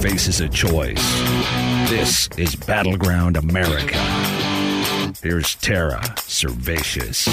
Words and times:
Faces 0.00 0.40
a 0.40 0.48
choice. 0.48 1.02
This 1.90 2.28
is 2.38 2.54
Battleground 2.54 3.36
America. 3.36 3.98
Here's 5.20 5.56
Tara 5.56 6.00
Servatius. 6.18 7.24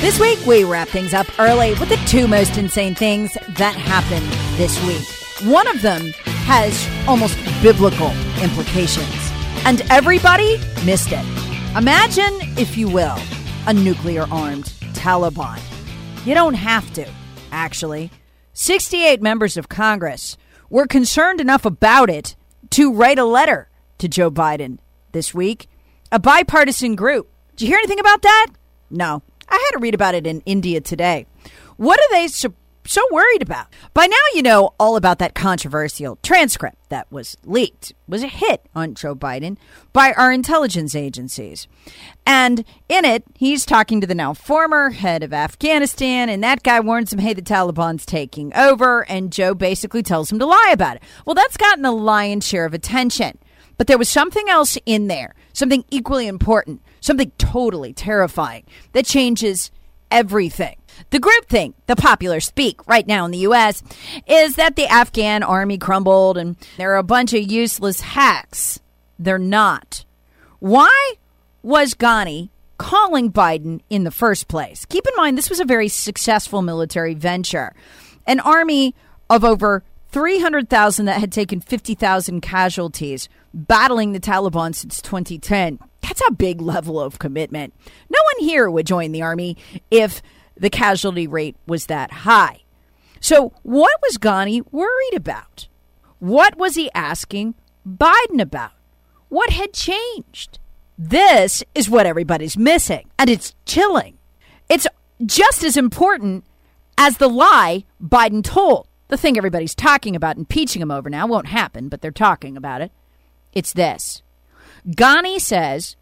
This 0.00 0.18
week, 0.18 0.44
we 0.44 0.64
wrap 0.64 0.88
things 0.88 1.14
up 1.14 1.26
early 1.38 1.70
with 1.74 1.88
the 1.88 2.00
two 2.08 2.26
most 2.26 2.58
insane 2.58 2.96
things 2.96 3.34
that 3.56 3.76
happened 3.76 4.26
this 4.58 4.76
week. 4.84 5.06
One 5.48 5.68
of 5.68 5.82
them 5.82 6.12
has 6.46 6.88
almost 7.06 7.38
biblical 7.62 8.10
implications, 8.42 9.14
and 9.64 9.82
everybody 9.88 10.58
missed 10.84 11.12
it. 11.12 11.24
Imagine, 11.76 12.34
if 12.58 12.76
you 12.76 12.88
will, 12.88 13.18
a 13.68 13.72
nuclear 13.72 14.26
armed 14.32 14.64
Taliban. 14.94 15.60
You 16.26 16.34
don't 16.34 16.54
have 16.54 16.92
to, 16.94 17.08
actually. 17.52 18.10
68 18.60 19.22
members 19.22 19.56
of 19.56 19.68
Congress 19.68 20.36
were 20.68 20.88
concerned 20.88 21.40
enough 21.40 21.64
about 21.64 22.10
it 22.10 22.34
to 22.70 22.92
write 22.92 23.16
a 23.16 23.24
letter 23.24 23.68
to 23.98 24.08
Joe 24.08 24.32
Biden 24.32 24.78
this 25.12 25.32
week. 25.32 25.68
A 26.10 26.18
bipartisan 26.18 26.96
group. 26.96 27.30
Did 27.54 27.60
you 27.60 27.68
hear 27.68 27.78
anything 27.78 28.00
about 28.00 28.22
that? 28.22 28.48
No. 28.90 29.22
I 29.48 29.54
had 29.54 29.78
to 29.78 29.80
read 29.80 29.94
about 29.94 30.16
it 30.16 30.26
in 30.26 30.40
India 30.40 30.80
Today. 30.80 31.26
What 31.76 32.00
are 32.00 32.10
they 32.10 32.26
so 32.88 33.02
worried 33.10 33.42
about? 33.42 33.66
By 33.92 34.06
now, 34.06 34.16
you 34.34 34.42
know 34.42 34.74
all 34.80 34.96
about 34.96 35.18
that 35.18 35.34
controversial 35.34 36.18
transcript 36.22 36.76
that 36.88 37.10
was 37.12 37.36
leaked. 37.44 37.92
Was 38.06 38.22
a 38.22 38.28
hit 38.28 38.66
on 38.74 38.94
Joe 38.94 39.14
Biden 39.14 39.58
by 39.92 40.12
our 40.14 40.32
intelligence 40.32 40.94
agencies. 40.94 41.68
And 42.26 42.64
in 42.88 43.04
it, 43.04 43.24
he's 43.36 43.66
talking 43.66 44.00
to 44.00 44.06
the 44.06 44.14
now 44.14 44.32
former 44.32 44.90
head 44.90 45.22
of 45.22 45.34
Afghanistan, 45.34 46.28
and 46.28 46.42
that 46.42 46.62
guy 46.62 46.80
warns 46.80 47.12
him, 47.12 47.18
hey, 47.18 47.34
the 47.34 47.42
Taliban's 47.42 48.06
taking 48.06 48.54
over, 48.54 49.02
and 49.10 49.30
Joe 49.30 49.54
basically 49.54 50.02
tells 50.02 50.32
him 50.32 50.38
to 50.38 50.46
lie 50.46 50.70
about 50.72 50.96
it. 50.96 51.02
Well, 51.26 51.34
that's 51.34 51.58
gotten 51.58 51.84
a 51.84 51.92
lion's 51.92 52.46
share 52.46 52.64
of 52.64 52.72
attention. 52.72 53.38
But 53.76 53.86
there 53.86 53.98
was 53.98 54.08
something 54.08 54.48
else 54.48 54.76
in 54.86 55.06
there, 55.06 55.34
something 55.52 55.84
equally 55.90 56.26
important, 56.26 56.82
something 57.00 57.30
totally 57.38 57.92
terrifying 57.92 58.64
that 58.92 59.06
changes 59.06 59.70
everything. 60.10 60.76
The 61.10 61.18
group 61.18 61.46
thing, 61.46 61.74
the 61.86 61.96
popular 61.96 62.40
speak 62.40 62.86
right 62.86 63.06
now 63.06 63.24
in 63.24 63.30
the 63.30 63.38
U.S., 63.38 63.82
is 64.26 64.56
that 64.56 64.76
the 64.76 64.86
Afghan 64.86 65.42
army 65.42 65.78
crumbled 65.78 66.36
and 66.36 66.56
there 66.76 66.92
are 66.92 66.98
a 66.98 67.02
bunch 67.02 67.32
of 67.32 67.50
useless 67.50 68.00
hacks. 68.00 68.80
They're 69.18 69.38
not. 69.38 70.04
Why 70.60 71.14
was 71.62 71.94
Ghani 71.94 72.50
calling 72.78 73.32
Biden 73.32 73.80
in 73.90 74.04
the 74.04 74.10
first 74.10 74.48
place? 74.48 74.84
Keep 74.84 75.06
in 75.06 75.14
mind, 75.16 75.38
this 75.38 75.50
was 75.50 75.60
a 75.60 75.64
very 75.64 75.88
successful 75.88 76.62
military 76.62 77.14
venture. 77.14 77.74
An 78.26 78.40
army 78.40 78.94
of 79.30 79.44
over 79.44 79.82
300,000 80.10 81.06
that 81.06 81.20
had 81.20 81.32
taken 81.32 81.60
50,000 81.60 82.40
casualties 82.40 83.28
battling 83.52 84.12
the 84.12 84.20
Taliban 84.20 84.74
since 84.74 85.02
2010. 85.02 85.78
That's 86.02 86.22
a 86.26 86.32
big 86.32 86.60
level 86.60 87.00
of 87.00 87.18
commitment. 87.18 87.74
No 88.08 88.18
one 88.34 88.48
here 88.48 88.70
would 88.70 88.86
join 88.86 89.12
the 89.12 89.22
army 89.22 89.56
if 89.90 90.22
the 90.58 90.70
casualty 90.70 91.26
rate 91.26 91.56
was 91.66 91.86
that 91.86 92.10
high. 92.10 92.62
So, 93.20 93.52
what 93.62 94.00
was 94.02 94.18
Ghani 94.18 94.62
worried 94.72 95.14
about? 95.14 95.68
What 96.18 96.56
was 96.56 96.74
he 96.74 96.90
asking 96.94 97.54
Biden 97.86 98.40
about? 98.40 98.72
What 99.28 99.50
had 99.50 99.72
changed? 99.72 100.58
This 100.96 101.62
is 101.74 101.88
what 101.88 102.06
everybody's 102.06 102.56
missing, 102.56 103.08
and 103.18 103.30
it's 103.30 103.54
chilling. 103.66 104.18
It's 104.68 104.86
just 105.24 105.62
as 105.62 105.76
important 105.76 106.44
as 106.96 107.18
the 107.18 107.28
lie 107.28 107.84
Biden 108.02 108.42
told. 108.42 108.88
The 109.08 109.16
thing 109.16 109.38
everybody's 109.38 109.74
talking 109.74 110.14
about, 110.14 110.36
impeaching 110.36 110.82
him 110.82 110.90
over 110.90 111.08
now, 111.08 111.26
won't 111.26 111.46
happen, 111.46 111.88
but 111.88 112.02
they're 112.02 112.10
talking 112.10 112.56
about 112.56 112.82
it. 112.82 112.92
It's 113.52 113.72
this 113.72 114.22
Ghani 114.86 115.40
says, 115.40 115.96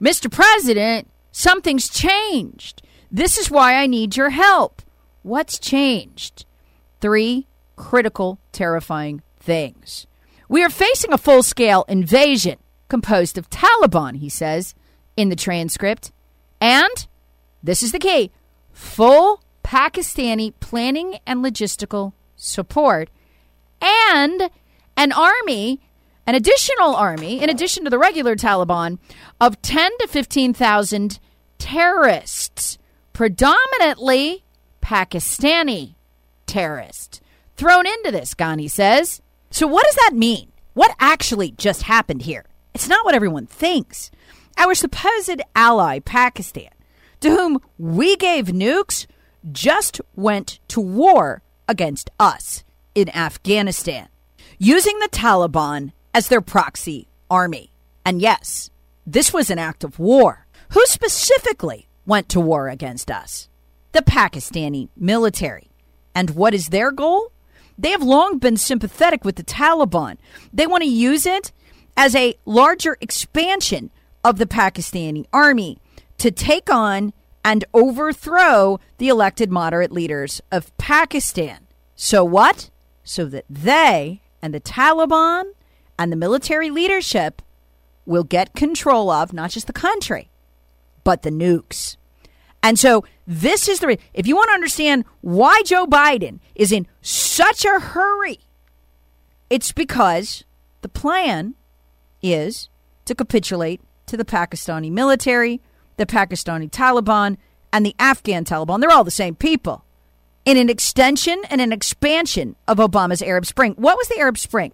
Mr. 0.00 0.30
President, 0.30 1.10
something's 1.32 1.88
changed. 1.88 2.82
This 3.14 3.36
is 3.36 3.50
why 3.50 3.74
I 3.76 3.86
need 3.86 4.16
your 4.16 4.30
help. 4.30 4.80
What's 5.22 5.58
changed? 5.58 6.46
Three 7.02 7.46
critical, 7.76 8.38
terrifying 8.52 9.20
things. 9.38 10.06
We 10.48 10.64
are 10.64 10.70
facing 10.70 11.12
a 11.12 11.18
full 11.18 11.42
scale 11.42 11.84
invasion 11.88 12.58
composed 12.88 13.36
of 13.36 13.50
Taliban, 13.50 14.16
he 14.16 14.30
says 14.30 14.74
in 15.14 15.28
the 15.28 15.36
transcript. 15.36 16.10
And 16.58 17.06
this 17.62 17.82
is 17.82 17.92
the 17.92 17.98
key 17.98 18.30
full 18.72 19.42
Pakistani 19.62 20.54
planning 20.60 21.18
and 21.26 21.44
logistical 21.44 22.14
support, 22.36 23.10
and 23.80 24.50
an 24.96 25.12
army, 25.12 25.80
an 26.26 26.34
additional 26.34 26.94
army, 26.94 27.42
in 27.42 27.50
addition 27.50 27.84
to 27.84 27.90
the 27.90 27.98
regular 27.98 28.36
Taliban, 28.36 28.98
of 29.40 29.60
10 29.62 29.90
to 29.98 30.08
15,000 30.08 31.20
terrorists, 31.58 32.78
predominantly 33.12 34.44
Pakistani 34.80 35.94
terrorist 36.46 37.20
thrown 37.56 37.86
into 37.86 38.10
this, 38.10 38.34
Ghani 38.34 38.70
says. 38.70 39.22
So, 39.50 39.66
what 39.66 39.84
does 39.84 39.94
that 39.96 40.12
mean? 40.14 40.52
What 40.74 40.94
actually 40.98 41.52
just 41.52 41.82
happened 41.82 42.22
here? 42.22 42.44
It's 42.74 42.88
not 42.88 43.04
what 43.04 43.14
everyone 43.14 43.46
thinks. 43.46 44.10
Our 44.56 44.74
supposed 44.74 45.42
ally, 45.54 45.98
Pakistan, 46.00 46.70
to 47.20 47.30
whom 47.30 47.60
we 47.78 48.16
gave 48.16 48.46
nukes, 48.46 49.06
just 49.50 50.00
went 50.14 50.60
to 50.68 50.80
war 50.80 51.42
against 51.68 52.10
us 52.18 52.64
in 52.94 53.08
Afghanistan, 53.14 54.08
using 54.58 54.98
the 54.98 55.08
Taliban 55.08 55.92
as 56.14 56.28
their 56.28 56.40
proxy 56.40 57.08
army. 57.30 57.72
And 58.04 58.20
yes, 58.20 58.70
this 59.06 59.32
was 59.32 59.50
an 59.50 59.58
act 59.58 59.84
of 59.84 59.98
war. 59.98 60.46
Who 60.70 60.84
specifically 60.86 61.88
went 62.06 62.28
to 62.30 62.40
war 62.40 62.68
against 62.68 63.10
us? 63.10 63.48
The 63.92 64.02
Pakistani 64.02 64.88
military. 64.96 65.70
And 66.14 66.30
what 66.30 66.54
is 66.54 66.68
their 66.68 66.90
goal? 66.90 67.32
They 67.78 67.90
have 67.90 68.02
long 68.02 68.38
been 68.38 68.56
sympathetic 68.56 69.24
with 69.24 69.36
the 69.36 69.44
Taliban. 69.44 70.18
They 70.52 70.66
want 70.66 70.82
to 70.82 70.88
use 70.88 71.26
it 71.26 71.52
as 71.96 72.14
a 72.14 72.34
larger 72.44 72.96
expansion 73.00 73.90
of 74.24 74.38
the 74.38 74.46
Pakistani 74.46 75.26
army 75.32 75.78
to 76.18 76.30
take 76.30 76.70
on 76.70 77.12
and 77.44 77.64
overthrow 77.74 78.78
the 78.98 79.08
elected 79.08 79.50
moderate 79.50 79.90
leaders 79.90 80.40
of 80.50 80.76
Pakistan. 80.78 81.66
So 81.96 82.24
what? 82.24 82.70
So 83.04 83.24
that 83.26 83.44
they 83.48 84.22
and 84.40 84.54
the 84.54 84.60
Taliban 84.60 85.44
and 85.98 86.12
the 86.12 86.16
military 86.16 86.70
leadership 86.70 87.42
will 88.06 88.24
get 88.24 88.54
control 88.54 89.10
of 89.10 89.32
not 89.32 89.50
just 89.50 89.66
the 89.66 89.72
country, 89.72 90.30
but 91.04 91.22
the 91.22 91.30
nukes. 91.30 91.96
And 92.62 92.78
so 92.78 93.04
this 93.26 93.68
is 93.68 93.80
the 93.80 93.98
if 94.14 94.26
you 94.26 94.36
want 94.36 94.48
to 94.50 94.54
understand 94.54 95.04
why 95.20 95.62
Joe 95.64 95.86
Biden 95.86 96.38
is 96.54 96.70
in 96.70 96.86
such 97.00 97.64
a 97.64 97.80
hurry, 97.80 98.38
it's 99.50 99.72
because 99.72 100.44
the 100.82 100.88
plan 100.88 101.54
is 102.22 102.68
to 103.04 103.14
capitulate 103.14 103.80
to 104.06 104.16
the 104.16 104.24
Pakistani 104.24 104.90
military, 104.90 105.60
the 105.96 106.06
Pakistani 106.06 106.70
Taliban, 106.70 107.36
and 107.72 107.84
the 107.84 107.96
Afghan 107.98 108.44
Taliban. 108.44 108.80
They're 108.80 108.90
all 108.90 109.04
the 109.04 109.10
same 109.10 109.34
people. 109.34 109.84
in 110.44 110.56
an 110.56 110.68
extension 110.68 111.40
and 111.50 111.60
an 111.60 111.72
expansion 111.72 112.56
of 112.66 112.78
Obama's 112.78 113.22
Arab 113.22 113.46
Spring. 113.46 113.74
What 113.74 113.96
was 113.96 114.08
the 114.08 114.18
Arab 114.18 114.38
Spring? 114.38 114.72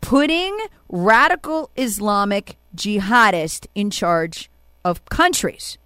Putting 0.00 0.56
radical 0.88 1.70
Islamic 1.76 2.56
jihadists 2.76 3.66
in 3.74 3.90
charge 3.90 4.50
of 4.84 5.04
countries. 5.06 5.78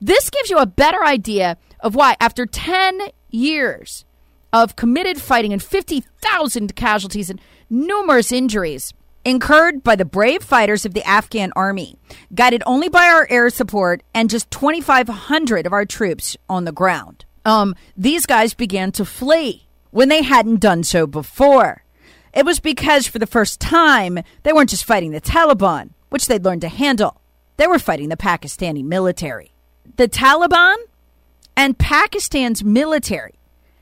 This 0.00 0.30
gives 0.30 0.50
you 0.50 0.58
a 0.58 0.66
better 0.66 1.04
idea 1.04 1.56
of 1.80 1.94
why, 1.94 2.16
after 2.20 2.46
10 2.46 3.00
years 3.30 4.04
of 4.52 4.76
committed 4.76 5.20
fighting 5.20 5.52
and 5.52 5.62
50,000 5.62 6.76
casualties 6.76 7.30
and 7.30 7.40
numerous 7.70 8.32
injuries, 8.32 8.92
incurred 9.24 9.82
by 9.82 9.96
the 9.96 10.04
brave 10.04 10.42
fighters 10.42 10.84
of 10.84 10.94
the 10.94 11.06
Afghan 11.06 11.52
army, 11.54 11.96
guided 12.34 12.62
only 12.66 12.88
by 12.88 13.06
our 13.06 13.26
air 13.30 13.48
support 13.50 14.02
and 14.14 14.28
just 14.28 14.50
2,500 14.50 15.66
of 15.66 15.72
our 15.72 15.84
troops 15.84 16.36
on 16.48 16.64
the 16.64 16.72
ground. 16.72 17.24
Um, 17.44 17.74
these 17.96 18.26
guys 18.26 18.54
began 18.54 18.92
to 18.92 19.04
flee 19.04 19.68
when 19.90 20.08
they 20.08 20.22
hadn't 20.22 20.60
done 20.60 20.84
so 20.84 21.06
before. 21.06 21.84
It 22.32 22.46
was 22.46 22.60
because, 22.60 23.06
for 23.06 23.18
the 23.18 23.26
first 23.26 23.60
time, 23.60 24.18
they 24.42 24.52
weren't 24.52 24.70
just 24.70 24.84
fighting 24.84 25.10
the 25.12 25.20
Taliban, 25.20 25.90
which 26.08 26.26
they'd 26.26 26.44
learned 26.44 26.62
to 26.62 26.68
handle. 26.68 27.20
They 27.62 27.68
were 27.68 27.78
fighting 27.78 28.08
the 28.08 28.16
Pakistani 28.16 28.82
military. 28.82 29.52
The 29.94 30.08
Taliban 30.08 30.74
and 31.56 31.78
Pakistan's 31.78 32.64
military 32.64 33.34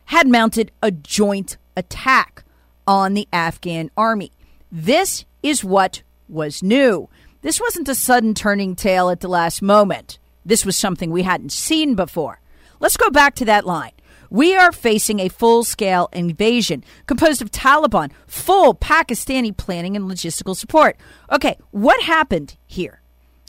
had 0.04 0.28
mounted 0.28 0.70
a 0.82 0.90
joint 0.90 1.56
attack 1.74 2.44
on 2.86 3.14
the 3.14 3.26
Afghan 3.32 3.90
army. 3.96 4.32
This 4.70 5.24
is 5.42 5.64
what 5.64 6.02
was 6.28 6.62
new. 6.62 7.08
This 7.40 7.58
wasn't 7.58 7.88
a 7.88 7.94
sudden 7.94 8.34
turning 8.34 8.76
tail 8.76 9.08
at 9.08 9.20
the 9.20 9.28
last 9.28 9.62
moment. 9.62 10.18
This 10.44 10.66
was 10.66 10.76
something 10.76 11.10
we 11.10 11.22
hadn't 11.22 11.50
seen 11.50 11.94
before. 11.94 12.42
Let's 12.80 12.98
go 12.98 13.08
back 13.08 13.34
to 13.36 13.46
that 13.46 13.64
line. 13.64 13.92
We 14.28 14.54
are 14.54 14.72
facing 14.72 15.20
a 15.20 15.30
full 15.30 15.64
scale 15.64 16.10
invasion 16.12 16.84
composed 17.06 17.40
of 17.40 17.50
Taliban, 17.50 18.12
full 18.26 18.74
Pakistani 18.74 19.56
planning 19.56 19.96
and 19.96 20.04
logistical 20.04 20.54
support. 20.54 20.98
Okay, 21.32 21.56
what 21.70 22.02
happened 22.02 22.58
here? 22.66 23.00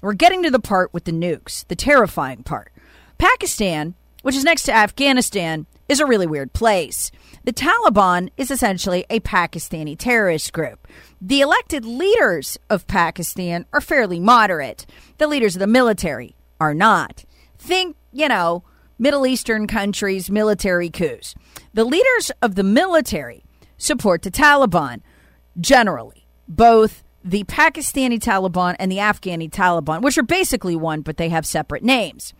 We're 0.01 0.13
getting 0.13 0.41
to 0.43 0.51
the 0.51 0.59
part 0.59 0.93
with 0.93 1.03
the 1.03 1.11
nukes, 1.11 1.65
the 1.67 1.75
terrifying 1.75 2.43
part. 2.43 2.73
Pakistan, 3.19 3.93
which 4.23 4.35
is 4.35 4.43
next 4.43 4.63
to 4.63 4.73
Afghanistan, 4.73 5.67
is 5.87 5.99
a 5.99 6.05
really 6.07 6.25
weird 6.25 6.53
place. 6.53 7.11
The 7.43 7.53
Taliban 7.53 8.29
is 8.35 8.49
essentially 8.49 9.05
a 9.09 9.19
Pakistani 9.19 9.95
terrorist 9.97 10.53
group. 10.53 10.87
The 11.21 11.41
elected 11.41 11.85
leaders 11.85 12.57
of 12.69 12.87
Pakistan 12.87 13.65
are 13.73 13.81
fairly 13.81 14.19
moderate. 14.19 14.85
The 15.19 15.27
leaders 15.27 15.55
of 15.55 15.59
the 15.59 15.67
military 15.67 16.35
are 16.59 16.73
not. 16.73 17.25
Think, 17.59 17.95
you 18.11 18.27
know, 18.27 18.63
Middle 18.97 19.27
Eastern 19.27 19.67
countries' 19.67 20.31
military 20.31 20.89
coups. 20.89 21.35
The 21.73 21.83
leaders 21.85 22.31
of 22.41 22.55
the 22.55 22.63
military 22.63 23.43
support 23.77 24.21
the 24.21 24.31
Taliban 24.31 25.01
generally, 25.59 26.27
both 26.47 27.03
the 27.23 27.43
Pakistani 27.45 28.19
Taliban 28.19 28.75
and 28.79 28.91
the 28.91 28.97
Afghani 28.97 29.49
Taliban, 29.49 30.01
which 30.01 30.17
are 30.17 30.23
basically 30.23 30.75
one, 30.75 31.01
but 31.01 31.17
they 31.17 31.29
have 31.29 31.45
separate 31.45 31.83
names. 31.83 32.33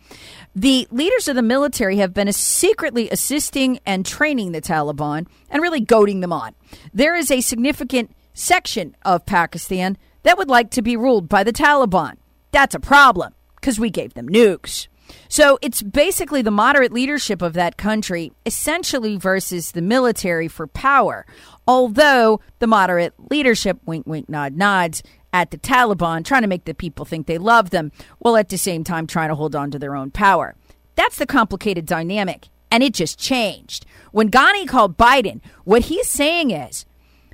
The 0.54 0.88
leaders 0.90 1.28
of 1.28 1.36
the 1.36 1.42
military 1.42 1.98
have 1.98 2.12
been 2.12 2.32
secretly 2.32 3.08
assisting 3.10 3.78
and 3.86 4.04
training 4.04 4.52
the 4.52 4.60
Taliban 4.60 5.26
and 5.50 5.62
really 5.62 5.80
goading 5.80 6.20
them 6.20 6.32
on. 6.32 6.54
There 6.92 7.14
is 7.14 7.30
a 7.30 7.40
significant 7.40 8.14
section 8.34 8.96
of 9.04 9.26
Pakistan 9.26 9.96
that 10.22 10.38
would 10.38 10.48
like 10.48 10.70
to 10.70 10.82
be 10.82 10.96
ruled 10.96 11.28
by 11.28 11.44
the 11.44 11.52
Taliban. 11.52 12.16
That's 12.50 12.74
a 12.74 12.80
problem 12.80 13.34
because 13.56 13.78
we 13.78 13.90
gave 13.90 14.14
them 14.14 14.28
nukes. 14.28 14.88
So 15.28 15.58
it's 15.62 15.82
basically 15.82 16.42
the 16.42 16.50
moderate 16.50 16.92
leadership 16.92 17.42
of 17.42 17.54
that 17.54 17.76
country 17.76 18.32
essentially 18.46 19.16
versus 19.16 19.72
the 19.72 19.82
military 19.82 20.48
for 20.48 20.66
power. 20.66 21.26
Although 21.66 22.40
the 22.58 22.66
moderate 22.66 23.14
leadership, 23.30 23.78
wink, 23.86 24.06
wink, 24.06 24.28
nod, 24.28 24.54
nods, 24.54 25.02
at 25.32 25.50
the 25.50 25.58
Taliban, 25.58 26.24
trying 26.24 26.42
to 26.42 26.48
make 26.48 26.66
the 26.66 26.74
people 26.74 27.04
think 27.04 27.26
they 27.26 27.38
love 27.38 27.70
them, 27.70 27.90
while 28.18 28.36
at 28.36 28.50
the 28.50 28.58
same 28.58 28.84
time 28.84 29.06
trying 29.06 29.30
to 29.30 29.34
hold 29.34 29.56
on 29.56 29.70
to 29.70 29.78
their 29.78 29.96
own 29.96 30.10
power. 30.10 30.54
That's 30.94 31.16
the 31.16 31.26
complicated 31.26 31.86
dynamic. 31.86 32.48
And 32.70 32.82
it 32.82 32.94
just 32.94 33.18
changed. 33.18 33.86
When 34.12 34.30
Ghani 34.30 34.68
called 34.68 34.98
Biden, 34.98 35.40
what 35.64 35.82
he's 35.82 36.08
saying 36.08 36.50
is 36.50 36.84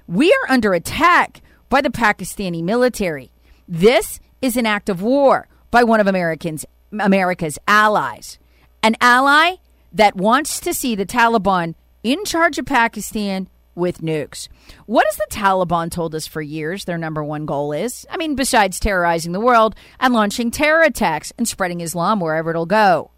we 0.07 0.33
are 0.33 0.53
under 0.53 0.75
attack 0.75 1.41
by 1.69 1.81
the 1.81 1.91
Pakistani 1.91 2.63
military. 2.63 3.31
This 3.67 4.21
is 4.41 4.57
an 4.57 4.67
act 4.67 4.89
of 4.89 5.03
war 5.03 5.49
by 5.71 5.85
one 5.85 6.01
of 6.01 6.07
Americans, 6.07 6.65
America's 6.93 7.59
allies. 7.67 8.39
An 8.83 8.97
ally 9.01 9.57
that 9.93 10.17
wants 10.17 10.61
to 10.61 10.75
see 10.75 10.95
the 10.95 11.07
Taliban 11.07 11.75
in 12.03 12.25
charge 12.25 12.59
of 12.59 12.67
Pakistan 12.67 13.49
with 13.75 14.01
nukes. 14.01 14.49
What 14.87 15.07
has 15.07 15.17
the 15.17 15.27
Taliban 15.31 15.91
told 15.91 16.15
us 16.15 16.27
for 16.27 16.43
years 16.43 16.85
their 16.85 16.99
number 16.99 17.25
one 17.25 17.47
goal 17.47 17.73
is? 17.73 18.07
I 18.11 18.17
mean, 18.17 18.35
besides 18.35 18.81
terrorizing 18.81 19.33
the 19.33 19.41
world 19.41 19.75
and 20.01 20.13
launching 20.13 20.51
terror 20.51 20.83
attacks 20.83 21.33
and 21.39 21.49
spreading 21.49 21.81
Islam 21.81 22.21
wherever 22.21 22.51
it'll 22.51 22.67
go. 22.67 23.11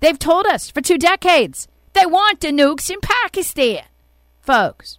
They've 0.00 0.18
told 0.18 0.46
us 0.46 0.70
for 0.70 0.80
two 0.80 0.98
decades 0.98 1.68
they 1.92 2.06
want 2.06 2.40
the 2.40 2.48
nukes 2.48 2.90
in 2.90 3.00
Pakistan. 3.00 3.82
Folks, 4.40 4.98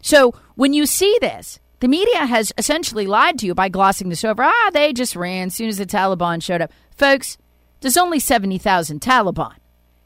So 0.00 0.34
when 0.54 0.72
you 0.72 0.86
see 0.86 1.16
this, 1.20 1.58
the 1.80 1.88
media 1.88 2.26
has 2.26 2.52
essentially 2.58 3.06
lied 3.06 3.38
to 3.38 3.46
you 3.46 3.54
by 3.54 3.68
glossing 3.68 4.10
this 4.10 4.24
over. 4.24 4.42
Ah, 4.42 4.70
they 4.72 4.92
just 4.92 5.16
ran 5.16 5.46
as 5.46 5.54
soon 5.54 5.68
as 5.68 5.78
the 5.78 5.86
Taliban 5.86 6.42
showed 6.42 6.60
up. 6.60 6.72
Folks, 6.96 7.38
there's 7.80 7.96
only 7.96 8.18
70,000 8.18 9.00
Taliban. 9.00 9.54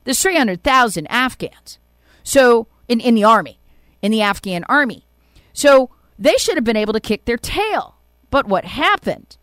There's 0.05 0.23
300,000 0.23 1.07
Afghans. 1.09 1.79
So, 2.23 2.69
in, 2.89 3.01
in 3.01 3.15
the 3.15 3.25
army, 3.25 3.59
in 4.03 4.13
the 4.13 4.23
Afghan 4.23 4.65
army. 4.65 5.07
So, 5.53 5.91
they 6.19 6.37
should 6.37 6.57
have 6.57 6.65
been 6.65 6.77
able 6.77 6.93
to 6.93 7.01
kick 7.01 7.25
their 7.25 7.37
tail. 7.37 7.97
But 8.31 8.47
what 8.47 8.65
happened? 8.65 9.37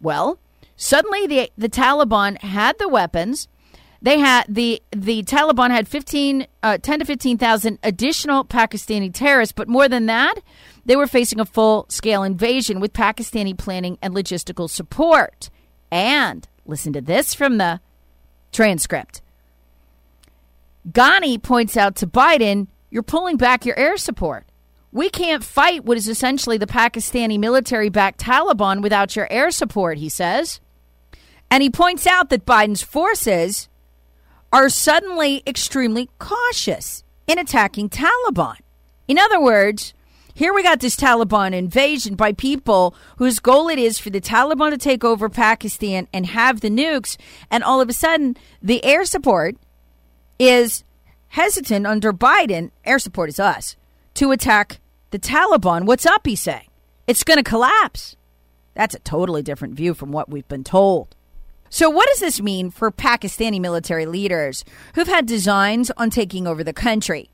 Well, 0.00 0.38
suddenly 0.76 1.26
the, 1.26 1.50
the 1.58 1.68
Taliban 1.68 2.38
had 2.38 2.78
the 2.78 2.88
weapons 2.88 3.48
they 4.04 4.18
had 4.18 4.44
the 4.50 4.82
the 4.90 5.22
Taliban 5.22 5.70
had 5.70 5.88
15, 5.88 6.46
uh, 6.62 6.76
10 6.76 6.98
to 6.98 7.04
15,000 7.06 7.78
additional 7.82 8.44
Pakistani 8.44 9.10
terrorists, 9.12 9.54
but 9.54 9.66
more 9.66 9.88
than 9.88 10.04
that, 10.06 10.34
they 10.84 10.94
were 10.94 11.06
facing 11.06 11.40
a 11.40 11.46
full 11.46 11.86
scale 11.88 12.22
invasion 12.22 12.80
with 12.80 12.92
Pakistani 12.92 13.56
planning 13.56 13.96
and 14.02 14.14
logistical 14.14 14.68
support. 14.68 15.48
And 15.90 16.46
listen 16.66 16.92
to 16.92 17.00
this 17.00 17.32
from 17.32 17.56
the 17.56 17.80
transcript. 18.52 19.22
Ghani 20.86 21.42
points 21.42 21.74
out 21.74 21.96
to 21.96 22.06
Biden, 22.06 22.66
you're 22.90 23.02
pulling 23.02 23.38
back 23.38 23.64
your 23.64 23.78
air 23.78 23.96
support. 23.96 24.44
We 24.92 25.08
can't 25.08 25.42
fight 25.42 25.86
what 25.86 25.96
is 25.96 26.08
essentially 26.08 26.58
the 26.58 26.66
Pakistani 26.66 27.38
military 27.38 27.88
backed 27.88 28.20
Taliban 28.20 28.82
without 28.82 29.16
your 29.16 29.32
air 29.32 29.50
support, 29.50 29.96
he 29.96 30.10
says. 30.10 30.60
And 31.50 31.62
he 31.62 31.70
points 31.70 32.06
out 32.06 32.28
that 32.28 32.44
Biden's 32.44 32.82
forces 32.82 33.70
are 34.54 34.68
suddenly 34.68 35.42
extremely 35.48 36.08
cautious 36.20 37.02
in 37.26 37.40
attacking 37.40 37.88
Taliban. 37.88 38.54
In 39.08 39.18
other 39.18 39.40
words, 39.40 39.94
here 40.32 40.54
we 40.54 40.62
got 40.62 40.78
this 40.78 40.94
Taliban 40.94 41.52
invasion 41.52 42.14
by 42.14 42.32
people 42.34 42.94
whose 43.18 43.40
goal 43.40 43.68
it 43.68 43.80
is 43.80 43.98
for 43.98 44.10
the 44.10 44.20
Taliban 44.20 44.70
to 44.70 44.78
take 44.78 45.02
over 45.02 45.28
Pakistan 45.28 46.06
and 46.12 46.26
have 46.26 46.60
the 46.60 46.70
nukes, 46.70 47.16
and 47.50 47.64
all 47.64 47.80
of 47.80 47.88
a 47.88 47.92
sudden 47.92 48.36
the 48.62 48.84
air 48.84 49.04
support 49.04 49.56
is 50.38 50.84
hesitant 51.30 51.84
under 51.84 52.12
Biden. 52.12 52.70
Air 52.84 53.00
support 53.00 53.30
is 53.30 53.40
us 53.40 53.74
to 54.14 54.30
attack 54.30 54.78
the 55.10 55.18
Taliban. 55.18 55.84
What's 55.84 56.06
up? 56.06 56.24
He's 56.24 56.40
saying 56.40 56.68
it's 57.08 57.24
going 57.24 57.38
to 57.38 57.42
collapse. 57.42 58.14
That's 58.74 58.94
a 58.94 59.00
totally 59.00 59.42
different 59.42 59.74
view 59.74 59.94
from 59.94 60.12
what 60.12 60.28
we've 60.28 60.46
been 60.46 60.62
told. 60.62 61.16
So, 61.70 61.90
what 61.90 62.08
does 62.08 62.20
this 62.20 62.40
mean 62.40 62.70
for 62.70 62.90
Pakistani 62.92 63.60
military 63.60 64.06
leaders 64.06 64.64
who've 64.94 65.08
had 65.08 65.26
designs 65.26 65.90
on 65.96 66.10
taking 66.10 66.46
over 66.46 66.62
the 66.62 66.72
country? 66.72 67.30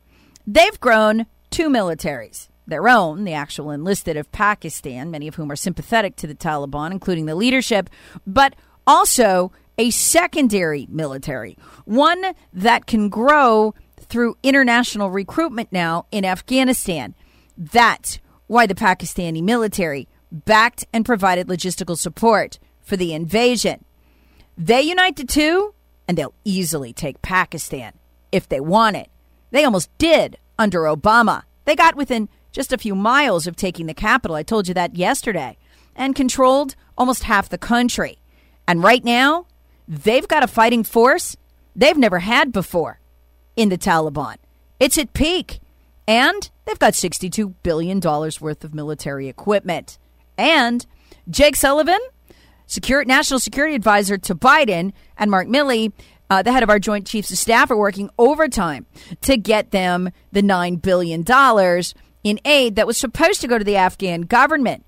They've 0.47 0.81
grown 0.81 1.27
two 1.51 1.69
militaries 1.69 2.49
their 2.71 2.89
own, 2.89 3.25
the 3.25 3.33
actual 3.33 3.71
enlisted 3.71 4.17
of 4.17 4.31
Pakistan, 4.33 5.11
many 5.11 5.29
of 5.29 5.35
whom 5.35 5.51
are 5.51 5.57
sympathetic 5.57 6.17
to 6.17 6.27
the 6.27 6.35
Taliban, 6.35 6.93
including 6.93 7.27
the 7.27 7.35
leadership, 7.35 7.91
but 8.27 8.55
also 8.87 9.53
a 9.77 9.91
secondary 9.91 10.87
military, 10.89 11.57
one 11.85 12.35
that 12.53 12.87
can 12.87 13.09
grow 13.09 13.75
through 14.01 14.37
international 14.43 15.11
recruitment 15.11 15.71
now 15.73 16.07
in 16.11 16.25
Afghanistan. 16.25 17.15
That's 17.57 18.19
why 18.47 18.67
the 18.67 18.75
Pakistani 18.75 19.43
military 19.43 20.09
backed 20.33 20.87
and 20.93 21.05
provided 21.05 21.49
logistical 21.49 21.99
support 21.99 22.59
for 22.81 22.97
the 22.97 23.13
invasion. 23.13 23.85
They 24.61 24.83
unite 24.83 25.17
the 25.17 25.25
two, 25.25 25.73
and 26.07 26.19
they'll 26.19 26.35
easily 26.45 26.93
take 26.93 27.23
Pakistan 27.23 27.95
if 28.31 28.47
they 28.47 28.61
want 28.61 28.97
it. 28.97 29.09
They 29.53 29.65
almost 29.65 29.89
did 29.97 30.37
under 30.59 30.81
Obama. 30.81 31.45
They 31.65 31.75
got 31.75 31.95
within 31.95 32.29
just 32.53 32.71
a 32.71 32.77
few 32.77 32.95
miles 32.95 33.47
of 33.47 33.57
taking 33.57 33.87
the 33.87 33.95
capital. 33.95 34.37
I 34.37 34.43
told 34.43 34.69
you 34.69 34.75
that 34.75 34.97
yesterday. 34.97 35.57
And 35.97 36.15
controlled 36.15 36.77
almost 36.99 37.23
half 37.23 37.49
the 37.49 37.57
country. 37.57 38.19
And 38.69 38.83
right 38.83 39.03
now, 39.03 39.47
they've 39.89 40.29
got 40.29 40.43
a 40.43 40.47
fighting 40.47 40.85
force 40.85 41.39
they've 41.75 41.97
never 41.97 42.19
had 42.19 42.53
before 42.53 43.01
in 43.57 43.71
the 43.71 43.79
Taliban. 43.79 44.37
It's 44.79 44.99
at 44.99 45.15
peak. 45.15 45.61
And 46.07 46.51
they've 46.67 46.79
got 46.79 46.93
$62 46.93 47.55
billion 47.63 47.99
worth 48.01 48.63
of 48.63 48.75
military 48.75 49.29
equipment. 49.29 49.99
And 50.37 50.85
Jake 51.31 51.57
Sullivan, 51.57 52.01
Secure, 52.71 53.05
National 53.05 53.41
Security 53.41 53.75
Advisor 53.75 54.17
to 54.17 54.33
Biden, 54.33 54.93
and 55.19 55.29
Mark 55.29 55.49
Milley, 55.49 55.93
uh, 56.31 56.41
the 56.41 56.53
head 56.53 56.63
of 56.63 56.71
our 56.71 56.79
Joint 56.79 57.05
Chiefs 57.05 57.33
of 57.33 57.37
Staff, 57.37 57.69
are 57.69 57.77
working 57.77 58.09
overtime 58.17 58.87
to 59.23 59.37
get 59.37 59.73
them 59.73 60.11
the 60.31 60.41
$9 60.41 60.81
billion 60.81 61.25
in 62.23 62.41
aid 62.45 62.77
that 62.77 62.87
was 62.87 62.97
supposed 62.97 63.41
to 63.41 63.49
go 63.49 63.59
to 63.59 63.65
the 63.65 63.75
Afghan 63.75 64.21
government. 64.21 64.87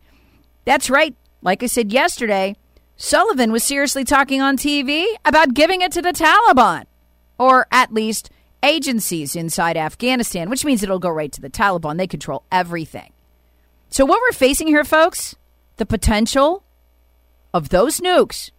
That's 0.65 0.89
right. 0.89 1.17
Like 1.43 1.65
I 1.65 1.67
said 1.67 1.93
yesterday, 1.93 2.55
Sullivan 2.97 3.51
was 3.51 3.65
seriously 3.65 4.05
talking 4.05 4.41
on 4.41 4.57
TV 4.57 5.05
about 5.25 5.53
giving 5.53 5.81
it 5.81 5.91
to 5.91 6.03
the 6.03 6.12
Taliban, 6.12 6.85
or 7.37 7.67
at 7.73 7.93
least 7.93 8.31
agencies 8.62 9.35
inside 9.35 9.77
Afghanistan, 9.77 10.49
which 10.49 10.65
means 10.65 10.85
it'll 10.85 11.01
go 11.01 11.11
right 11.11 11.33
to 11.33 11.41
the 11.41 11.51
Taliban. 11.51 11.99
They 11.99 12.07
control 12.07 12.45
everything. 12.53 13.12
So, 13.89 14.05
what 14.07 14.21
we're 14.21 14.37
facing 14.37 14.69
here, 14.69 14.85
folks, 14.85 15.35
the 15.79 15.85
potential 15.85 16.62
of 17.54 17.68
those 17.68 18.00
nukes 18.00 18.50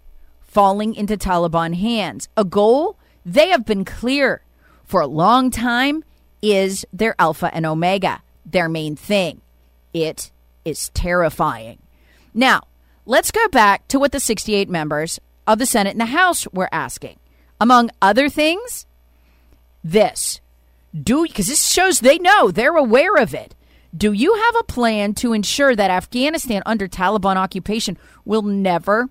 falling 0.42 0.94
into 0.96 1.18
Taliban 1.18 1.76
hands. 1.76 2.30
A 2.38 2.44
goal 2.44 2.98
they 3.26 3.50
have 3.50 3.66
been 3.66 3.86
clear 3.86 4.44
for 4.84 5.02
a 5.02 5.08
long 5.08 5.50
time 5.50 6.04
is 6.42 6.86
their 6.92 7.16
alpha 7.18 7.50
and 7.54 7.66
omega 7.66 8.22
their 8.46 8.70
main 8.70 8.96
thing. 8.96 9.42
It 9.94 10.32
is 10.66 10.90
terrifying. 10.90 11.80
Now, 12.34 12.62
let's 13.06 13.32
go 13.32 13.48
back 13.50 13.88
to 13.90 14.00
what 14.00 14.12
the 14.12 14.20
68 14.20 14.70
members 14.70 15.20
of 15.48 15.60
the 15.60 15.66
Senate 15.66 15.92
and 15.92 16.02
the 16.02 16.06
House 16.06 16.48
were 16.52 16.70
asking. 16.72 17.20
Among 17.60 17.90
other 18.02 18.30
things, 18.30 18.86
this. 19.84 20.42
Do 20.94 21.24
because 21.24 21.48
this 21.48 21.72
shows 21.72 22.00
they 22.00 22.18
know, 22.20 22.52
they're 22.52 22.76
aware 22.76 23.16
of 23.16 23.34
it. 23.34 23.56
Do 23.96 24.12
you 24.12 24.34
have 24.34 24.56
a 24.60 24.64
plan 24.64 25.14
to 25.16 25.34
ensure 25.34 25.76
that 25.76 25.92
Afghanistan 25.92 26.64
under 26.66 26.88
Taliban 26.88 27.36
occupation 27.36 27.98
will 28.26 28.42
never 28.42 29.10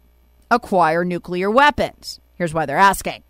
acquire 0.51 1.05
nuclear 1.05 1.51
weapons? 1.51 2.19
Here's 2.35 2.53
why 2.53 2.67
they're 2.67 2.79
asking. 2.79 3.23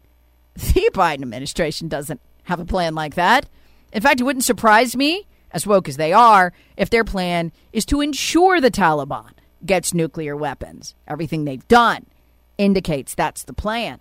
The 0.54 0.90
Biden 0.94 1.22
administration 1.22 1.88
doesn't 1.88 2.20
have 2.44 2.58
a 2.58 2.64
plan 2.64 2.94
like 2.94 3.16
that. 3.16 3.48
In 3.92 4.00
fact, 4.00 4.20
it 4.20 4.24
wouldn't 4.24 4.44
surprise 4.44 4.96
me 4.96 5.26
as 5.50 5.66
woke 5.66 5.88
as 5.88 5.98
they 5.98 6.14
are, 6.14 6.54
if 6.78 6.88
their 6.88 7.04
plan 7.04 7.52
is 7.72 7.84
to 7.84 8.00
ensure 8.00 8.58
the 8.58 8.70
Taliban 8.70 9.32
gets 9.66 9.92
nuclear 9.92 10.34
weapons. 10.34 10.94
Everything 11.06 11.44
they've 11.44 11.68
done 11.68 12.06
indicates 12.56 13.14
that's 13.14 13.44
the 13.44 13.52
plan. 13.52 14.00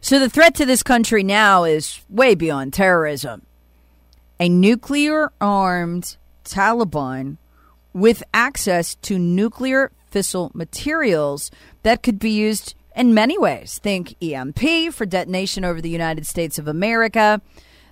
So 0.00 0.18
the 0.18 0.28
threat 0.28 0.56
to 0.56 0.66
this 0.66 0.82
country 0.82 1.22
now 1.22 1.62
is 1.62 2.00
way 2.08 2.34
beyond 2.34 2.72
terrorism. 2.72 3.42
A 4.40 4.48
nuclear 4.48 5.32
armed 5.40 6.16
Taliban 6.48 7.36
with 7.92 8.22
access 8.32 8.94
to 8.96 9.18
nuclear 9.18 9.92
fissile 10.12 10.54
materials 10.54 11.50
that 11.82 12.02
could 12.02 12.18
be 12.18 12.30
used 12.30 12.74
in 12.96 13.14
many 13.14 13.38
ways. 13.38 13.78
Think 13.78 14.14
EMP 14.22 14.92
for 14.92 15.06
detonation 15.06 15.64
over 15.64 15.80
the 15.80 15.90
United 15.90 16.26
States 16.26 16.58
of 16.58 16.68
America. 16.68 17.40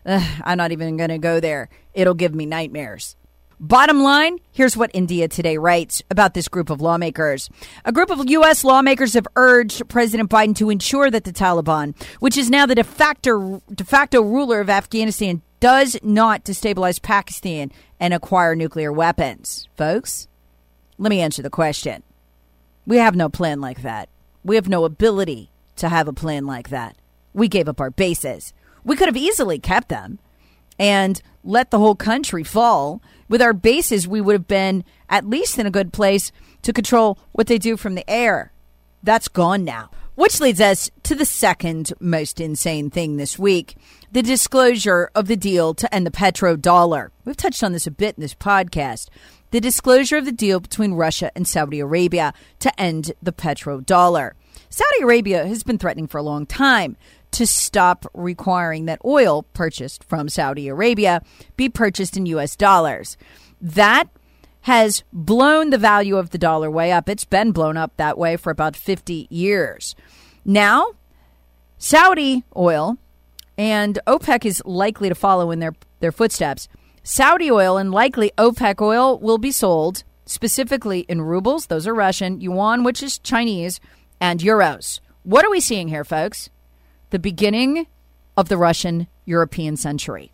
Ugh, 0.05 0.43
I'm 0.45 0.59
not 0.59 0.73
even 0.73 0.97
going 0.97 1.11
to 1.11 1.19
go 1.19 1.41
there. 1.41 1.69
It'll 1.95 2.15
give 2.15 2.35
me 2.35 2.47
nightmares. 2.47 3.17
Bottom 3.59 4.03
line, 4.03 4.39
here's 4.53 4.77
what 4.77 4.91
India 4.93 5.29
Today 5.29 5.57
writes 5.57 6.03
about 6.11 6.35
this 6.35 6.47
group 6.47 6.69
of 6.69 6.83
lawmakers. 6.83 7.49
A 7.87 7.93
group 7.93 8.11
of 8.11 8.29
U.S. 8.29 8.65
lawmakers 8.65 9.15
have 9.15 9.27
urged 9.35 9.89
President 9.89 10.29
Biden 10.29 10.55
to 10.57 10.69
ensure 10.69 11.11
that 11.11 11.25
the 11.25 11.33
Taliban, 11.33 11.99
which 12.21 12.37
is 12.37 12.51
now 12.51 12.67
the 12.67 12.75
de 12.75 12.85
facto, 12.85 13.63
de 13.75 13.83
facto 13.83 14.21
ruler 14.21 14.61
of 14.61 14.69
Afghanistan, 14.69 15.41
does 15.59 15.97
not 16.03 16.45
destabilize 16.45 17.01
Pakistan 17.01 17.73
and 18.01 18.13
acquire 18.15 18.55
nuclear 18.55 18.93
weapons. 18.93 19.69
Folks, 19.77 20.29
let 20.99 21.11
me 21.11 21.21
answer 21.21 21.43
the 21.43 21.51
question. 21.51 22.03
We 22.87 22.99
have 22.99 23.17
no 23.17 23.29
plan 23.29 23.61
like 23.61 23.83
that. 23.83 24.09
We 24.45 24.57
have 24.57 24.69
no 24.69 24.85
ability 24.85 25.51
to 25.77 25.89
have 25.89 26.09
a 26.09 26.13
plan 26.13 26.47
like 26.47 26.69
that. 26.71 26.97
We 27.35 27.49
gave 27.49 27.69
up 27.69 27.81
our 27.81 27.91
bases. 27.91 28.53
We 28.85 28.97
could 28.97 29.09
have 29.09 29.17
easily 29.17 29.59
kept 29.59 29.89
them 29.89 30.19
and 30.79 31.21
let 31.43 31.71
the 31.71 31.79
whole 31.79 31.97
country 31.97 32.45
fall. 32.45 33.03
With 33.29 33.43
our 33.43 33.53
bases, 33.53 34.07
we 34.07 34.21
would 34.21 34.35
have 34.35 34.49
been 34.49 34.85
at 35.09 35.29
least 35.29 35.59
in 35.59 35.67
a 35.67 35.71
good 35.71 35.93
place 35.93 36.31
to 36.63 36.73
control 36.73 37.19
what 37.33 37.47
they 37.47 37.59
do 37.59 37.77
from 37.77 37.95
the 37.95 38.09
air. 38.09 38.53
That's 39.03 39.29
gone 39.29 39.65
now. 39.65 39.91
Which 40.17 40.41
leads 40.41 40.63
us 40.63 40.91
to 41.03 41.15
the 41.15 41.27
second 41.27 41.93
most 42.01 42.41
insane 42.41 42.89
thing 42.89 43.17
this 43.19 43.39
week 43.39 43.77
the 44.11 44.23
disclosure 44.23 45.11
of 45.15 45.27
the 45.27 45.37
deal 45.37 45.75
to 45.75 45.95
end 45.95 46.07
the 46.07 46.11
petrodollar. 46.11 47.11
We've 47.27 47.37
touched 47.37 47.63
on 47.63 47.73
this 47.73 47.87
a 47.87 47.91
bit 47.91 48.17
in 48.17 48.23
this 48.23 48.35
podcast. 48.35 49.09
The 49.51 49.61
disclosure 49.61 50.17
of 50.17 50.25
the 50.25 50.33
deal 50.33 50.59
between 50.59 50.95
Russia 50.95 51.31
and 51.37 51.47
Saudi 51.47 51.81
Arabia 51.81 52.33
to 52.61 52.81
end 52.81 53.13
the 53.23 53.33
petrodollar. 53.33 54.33
Saudi 54.71 55.03
Arabia 55.03 55.47
has 55.47 55.63
been 55.63 55.77
threatening 55.77 56.07
for 56.07 56.17
a 56.17 56.23
long 56.23 56.47
time 56.47 56.97
to 57.33 57.47
stop 57.47 58.07
requiring 58.15 58.87
that 58.87 59.05
oil 59.05 59.43
purchased 59.53 60.03
from 60.03 60.31
Saudi 60.31 60.69
Arabia 60.69 61.21
be 61.59 61.69
purchased 61.69 62.17
in 62.17 62.25
US 62.25 62.57
dollars. 62.57 63.19
That 63.61 64.09
has 64.67 65.05
blown 65.13 65.71
the 65.71 65.79
value 65.79 66.17
of 66.17 66.31
the 66.31 66.39
dollar 66.39 66.71
way 66.71 66.91
up. 66.93 67.09
It's 67.09 67.25
been 67.25 67.53
blown 67.53 67.77
up 67.77 67.97
that 67.97 68.19
way 68.19 68.37
for 68.37 68.51
about 68.51 68.75
50 68.75 69.27
years. 69.31 69.95
Now, 70.45 70.89
Saudi 71.79 72.45
oil 72.57 72.99
and 73.57 73.99
OPEC 74.07 74.45
is 74.45 74.63
likely 74.65 75.09
to 75.09 75.15
follow 75.15 75.51
in 75.51 75.61
their, 75.61 75.75
their 76.01 76.13
footsteps. 76.13 76.69
Saudi 77.03 77.51
oil 77.51 77.77
and 77.77 77.93
likely 77.93 78.33
OPEC 78.39 78.81
oil 78.81 79.19
will 79.19 79.39
be 79.39 79.53
sold 79.53 80.03
specifically 80.25 81.01
in 81.09 81.23
rubles, 81.23 81.67
those 81.67 81.87
are 81.87 81.95
Russian, 81.95 82.41
yuan, 82.41 82.83
which 82.83 83.03
is 83.03 83.19
Chinese, 83.19 83.81
and 84.21 84.41
euros. 84.41 84.99
What 85.23 85.45
are 85.45 85.51
we 85.51 85.61
seeing 85.61 85.89
here, 85.89 86.05
folks? 86.05 86.51
the 87.11 87.19
beginning 87.19 87.87
of 88.37 88.49
the 88.49 88.57
Russian 88.57 89.07
European 89.25 89.77
century. 89.77 90.33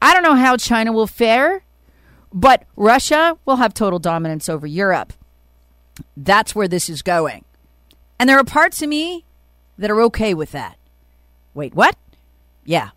I 0.00 0.12
don't 0.12 0.22
know 0.22 0.34
how 0.34 0.56
China 0.56 0.92
will 0.92 1.06
fare, 1.06 1.64
but 2.34 2.64
Russia 2.74 3.38
will 3.44 3.56
have 3.56 3.72
total 3.72 4.00
dominance 4.00 4.48
over 4.48 4.66
Europe. 4.66 5.12
That's 6.16 6.54
where 6.54 6.66
this 6.66 6.88
is 6.90 7.00
going. 7.00 7.44
And 8.18 8.28
there 8.28 8.38
are 8.38 8.44
parts 8.44 8.82
of 8.82 8.88
me 8.88 9.24
that 9.78 9.90
are 9.90 10.02
okay 10.02 10.34
with 10.34 10.50
that. 10.50 10.76
Wait, 11.54 11.74
what? 11.74 11.96
Yeah. 12.64 12.90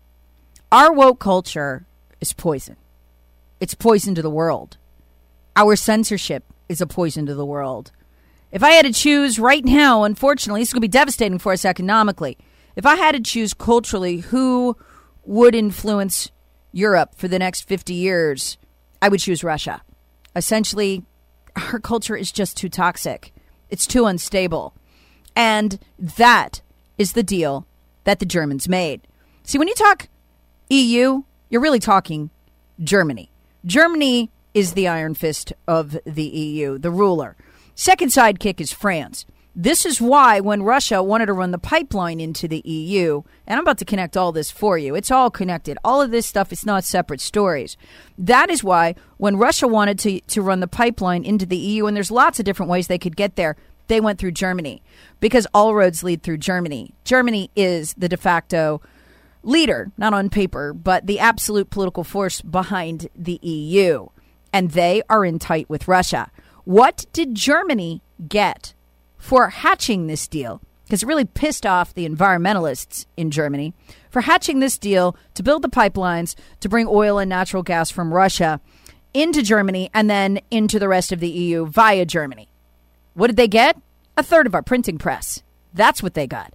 Our 0.72 0.92
woke 0.92 1.20
culture 1.20 1.86
is 2.20 2.32
poison. 2.32 2.76
It's 3.60 3.74
poison 3.74 4.16
to 4.16 4.22
the 4.22 4.30
world. 4.30 4.76
Our 5.54 5.76
censorship 5.76 6.44
is 6.68 6.80
a 6.80 6.86
poison 6.86 7.24
to 7.26 7.34
the 7.34 7.46
world. 7.46 7.92
If 8.50 8.64
I 8.64 8.70
had 8.70 8.86
to 8.86 8.92
choose 8.92 9.38
right 9.38 9.64
now, 9.64 10.02
unfortunately, 10.02 10.62
this 10.62 10.70
is 10.70 10.72
going 10.72 10.80
to 10.80 10.88
be 10.88 10.88
devastating 10.88 11.38
for 11.38 11.52
us 11.52 11.64
economically. 11.64 12.38
If 12.74 12.86
I 12.86 12.96
had 12.96 13.14
to 13.14 13.20
choose 13.20 13.54
culturally 13.54 14.18
who 14.18 14.76
would 15.24 15.54
influence 15.54 16.30
Europe 16.72 17.14
for 17.14 17.28
the 17.28 17.38
next 17.38 17.62
50 17.62 17.92
years, 17.92 18.56
I 19.00 19.08
would 19.08 19.20
choose 19.20 19.44
Russia. 19.44 19.82
Essentially, 20.34 21.04
our 21.56 21.80
culture 21.80 22.16
is 22.16 22.32
just 22.32 22.56
too 22.56 22.68
toxic, 22.68 23.32
it's 23.70 23.86
too 23.86 24.06
unstable. 24.06 24.74
And 25.36 25.78
that 25.98 26.62
is 26.96 27.12
the 27.12 27.22
deal 27.22 27.66
that 28.04 28.18
the 28.18 28.26
Germans 28.26 28.68
made. 28.68 29.06
See, 29.44 29.58
when 29.58 29.68
you 29.68 29.74
talk 29.74 30.08
EU, 30.68 31.22
you're 31.48 31.60
really 31.60 31.78
talking 31.78 32.30
Germany. 32.82 33.30
Germany 33.64 34.30
is 34.54 34.72
the 34.72 34.88
iron 34.88 35.14
fist 35.14 35.52
of 35.66 35.96
the 36.04 36.24
EU, 36.24 36.78
the 36.78 36.90
ruler. 36.90 37.36
Second 37.74 38.08
sidekick 38.08 38.60
is 38.60 38.72
France. 38.72 39.24
This 39.60 39.84
is 39.84 40.00
why 40.00 40.38
when 40.38 40.62
Russia 40.62 41.02
wanted 41.02 41.26
to 41.26 41.32
run 41.32 41.50
the 41.50 41.58
pipeline 41.58 42.20
into 42.20 42.46
the 42.46 42.62
EU, 42.64 43.22
and 43.44 43.58
I'm 43.58 43.64
about 43.64 43.78
to 43.78 43.84
connect 43.84 44.16
all 44.16 44.30
this 44.30 44.52
for 44.52 44.78
you, 44.78 44.94
it's 44.94 45.10
all 45.10 45.32
connected. 45.32 45.76
All 45.82 46.00
of 46.00 46.12
this 46.12 46.26
stuff 46.26 46.52
is 46.52 46.64
not 46.64 46.84
separate 46.84 47.20
stories. 47.20 47.76
That 48.16 48.50
is 48.50 48.62
why 48.62 48.94
when 49.16 49.36
Russia 49.36 49.66
wanted 49.66 49.98
to, 49.98 50.20
to 50.20 50.42
run 50.42 50.60
the 50.60 50.68
pipeline 50.68 51.24
into 51.24 51.44
the 51.44 51.56
EU, 51.56 51.86
and 51.86 51.96
there's 51.96 52.12
lots 52.12 52.38
of 52.38 52.44
different 52.44 52.70
ways 52.70 52.86
they 52.86 52.98
could 52.98 53.16
get 53.16 53.34
there, 53.34 53.56
they 53.88 54.00
went 54.00 54.20
through 54.20 54.30
Germany 54.30 54.80
because 55.18 55.48
all 55.52 55.74
roads 55.74 56.04
lead 56.04 56.22
through 56.22 56.38
Germany. 56.38 56.94
Germany 57.02 57.50
is 57.56 57.94
the 57.94 58.08
de 58.08 58.16
facto 58.16 58.80
leader, 59.42 59.90
not 59.98 60.14
on 60.14 60.30
paper, 60.30 60.72
but 60.72 61.08
the 61.08 61.18
absolute 61.18 61.68
political 61.68 62.04
force 62.04 62.40
behind 62.42 63.08
the 63.16 63.40
EU. 63.42 64.06
And 64.52 64.70
they 64.70 65.02
are 65.10 65.24
in 65.24 65.40
tight 65.40 65.68
with 65.68 65.88
Russia. 65.88 66.30
What 66.62 67.06
did 67.12 67.34
Germany 67.34 68.02
get 68.28 68.74
for 69.18 69.50
hatching 69.50 70.06
this 70.06 70.26
deal? 70.26 70.62
Because 70.84 71.02
it 71.02 71.06
really 71.06 71.26
pissed 71.26 71.66
off 71.66 71.92
the 71.92 72.08
environmentalists 72.08 73.04
in 73.16 73.30
Germany 73.30 73.74
for 74.10 74.22
hatching 74.22 74.60
this 74.60 74.78
deal 74.78 75.16
to 75.34 75.42
build 75.42 75.62
the 75.62 75.68
pipelines 75.68 76.34
to 76.60 76.68
bring 76.68 76.86
oil 76.88 77.18
and 77.18 77.28
natural 77.28 77.62
gas 77.62 77.90
from 77.90 78.14
Russia 78.14 78.60
into 79.12 79.42
Germany 79.42 79.90
and 79.92 80.08
then 80.08 80.40
into 80.50 80.78
the 80.78 80.88
rest 80.88 81.12
of 81.12 81.20
the 81.20 81.28
EU 81.28 81.66
via 81.66 82.06
Germany. 82.06 82.48
What 83.14 83.26
did 83.26 83.36
they 83.36 83.48
get? 83.48 83.76
A 84.16 84.22
third 84.22 84.46
of 84.46 84.54
our 84.54 84.62
printing 84.62 84.98
press. 84.98 85.42
That's 85.74 86.02
what 86.02 86.14
they 86.14 86.26
got. 86.26 86.54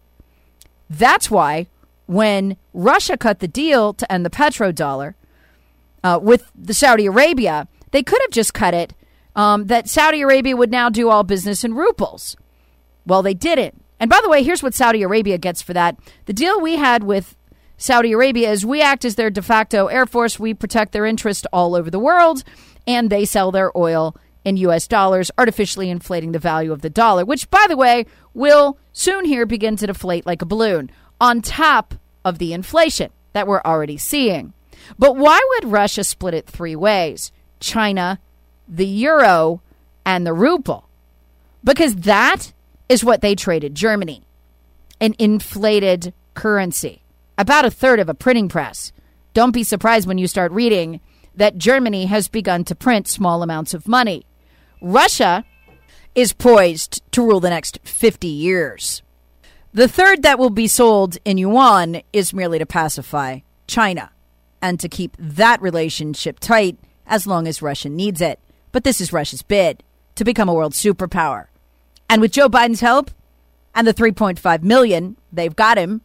That's 0.90 1.30
why 1.30 1.68
when 2.06 2.58
Russia 2.74 3.18
cut 3.18 3.40
the 3.40 3.48
deal 3.48 3.94
to 3.94 4.12
end 4.12 4.26
the 4.26 4.30
petrodollar 4.30 5.14
uh, 6.04 6.20
with 6.22 6.52
the 6.56 6.74
Saudi 6.74 7.06
Arabia, 7.06 7.68
they 7.92 8.04
could 8.04 8.22
have 8.22 8.32
just 8.32 8.54
cut 8.54 8.74
it 8.74 8.94
um, 9.36 9.68
that 9.68 9.90
Saudi 9.90 10.22
Arabia 10.22 10.56
would 10.56 10.72
now 10.72 10.90
do 10.90 11.10
all 11.10 11.24
business 11.24 11.64
in 11.64 11.74
rubles. 11.74 12.36
Well, 13.06 13.22
they 13.22 13.34
didn't. 13.34 13.84
And 14.00 14.10
by 14.10 14.20
the 14.22 14.30
way, 14.30 14.44
here's 14.44 14.64
what 14.64 14.74
Saudi 14.74 15.02
Arabia 15.02 15.38
gets 15.38 15.62
for 15.62 15.74
that. 15.74 15.98
The 16.26 16.34
deal 16.34 16.60
we 16.60 16.76
had 16.76 17.04
with 17.04 17.36
Saudi 17.78 18.12
Arabia 18.12 18.52
is 18.52 18.66
we 18.66 18.82
act 18.82 19.06
as 19.06 19.16
their 19.16 19.30
de 19.30 19.42
facto 19.42 19.88
air 19.88 20.06
force, 20.06 20.40
we 20.40 20.54
protect 20.54 20.92
their 20.92 21.06
interest 21.06 21.48
all 21.52 21.76
over 21.76 21.90
the 21.90 22.00
world, 22.00 22.44
and 22.88 23.10
they 23.10 23.26
sell 23.26 23.52
their 23.52 23.76
oil 23.78 24.16
in 24.46 24.58
US 24.58 24.88
dollars, 24.88 25.32
artificially 25.38 25.90
inflating 25.90 26.34
the 26.34 26.40
value 26.40 26.72
of 26.72 26.82
the 26.82 26.90
dollar, 26.90 27.24
which, 27.26 27.50
by 27.50 27.66
the 27.68 27.78
way, 27.78 28.06
will 28.34 28.78
soon 28.92 29.26
here 29.26 29.46
begin 29.46 29.76
to 29.78 29.88
deflate 29.88 30.26
like 30.26 30.42
a 30.42 30.46
balloon 30.46 30.92
on 31.20 31.42
top 31.42 31.96
of 32.26 32.38
the 32.38 32.54
inflation 32.54 33.12
that 33.34 33.48
we're 33.48 33.62
already 33.62 33.98
seeing. 33.98 34.54
But 35.00 35.16
why 35.16 35.40
would 35.50 35.72
Russia 35.72 36.04
split 36.04 36.34
it 36.34 36.48
three 36.48 36.76
ways? 36.76 37.32
China, 37.60 38.20
the 38.68 38.86
euro, 38.86 39.62
and 40.06 40.26
the 40.26 40.34
ruble. 40.34 40.90
Because 41.64 41.96
that 41.96 42.52
is 42.90 43.04
what 43.04 43.22
they 43.22 43.36
traded 43.36 43.76
Germany 43.76 44.24
an 45.02 45.16
inflated 45.20 46.14
currency, 46.34 47.04
about 47.38 47.66
a 47.66 47.72
third 47.72 48.00
of 48.00 48.08
a 48.08 48.14
printing 48.14 48.48
press. 48.48 48.94
Don't 49.34 49.52
be 49.52 49.64
surprised 49.64 50.08
when 50.08 50.18
you 50.18 50.28
start 50.28 50.52
reading 50.54 51.02
that 51.36 51.58
Germany 51.58 52.06
has 52.06 52.30
begun 52.30 52.64
to 52.64 52.76
print 52.76 53.08
small 53.08 53.44
amounts 53.44 53.74
of 53.74 53.88
money. 53.88 54.26
Russia 54.82 55.44
is 56.16 56.32
poised 56.32 57.02
to 57.12 57.26
rule 57.26 57.40
the 57.40 57.50
next 57.50 57.80
50 57.84 58.28
years. 58.28 59.02
The 59.74 59.88
third 59.88 60.22
that 60.22 60.38
will 60.38 60.52
be 60.52 60.68
sold 60.68 61.18
in 61.26 61.38
yuan 61.38 62.02
is 62.14 62.34
merely 62.34 62.60
to 62.60 62.66
pacify 62.66 63.40
China 63.68 64.12
and 64.62 64.80
to 64.80 64.88
keep 64.88 65.18
that 65.20 65.62
relationship 65.62 66.40
tight 66.40 66.78
as 67.08 67.26
long 67.26 67.48
as 67.48 67.62
Russia 67.62 67.90
needs 67.90 68.22
it. 68.22 68.40
But 68.72 68.84
this 68.84 69.02
is 69.02 69.12
Russia's 69.12 69.42
bid 69.42 69.84
to 70.16 70.24
become 70.24 70.48
a 70.48 70.54
world 70.54 70.74
superpower. 70.74 71.48
And 72.14 72.22
with 72.22 72.32
Joe 72.32 72.48
Biden's 72.48 72.82
help 72.82 73.10
and 73.74 73.88
the 73.88 73.94
3.5 73.94 74.62
million, 74.62 75.18
they've 75.32 75.56
got 75.56 75.80
him. 75.80 76.02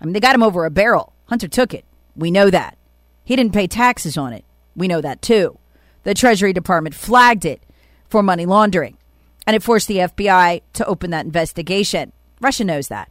I 0.00 0.04
mean, 0.04 0.12
they 0.12 0.18
got 0.18 0.34
him 0.34 0.42
over 0.42 0.64
a 0.64 0.70
barrel. 0.70 1.12
Hunter 1.26 1.46
took 1.46 1.72
it. 1.72 1.84
We 2.16 2.32
know 2.32 2.50
that. 2.50 2.76
He 3.22 3.36
didn't 3.36 3.52
pay 3.52 3.68
taxes 3.68 4.16
on 4.18 4.32
it. 4.32 4.44
We 4.74 4.88
know 4.88 5.00
that 5.00 5.22
too. 5.22 5.60
The 6.02 6.14
Treasury 6.14 6.52
Department 6.52 6.96
flagged 6.96 7.44
it 7.44 7.62
for 8.08 8.24
money 8.24 8.44
laundering, 8.44 8.98
and 9.46 9.54
it 9.54 9.62
forced 9.62 9.86
the 9.86 9.98
FBI 9.98 10.62
to 10.72 10.86
open 10.86 11.12
that 11.12 11.26
investigation. 11.26 12.10
Russia 12.40 12.64
knows 12.64 12.88
that. 12.88 13.08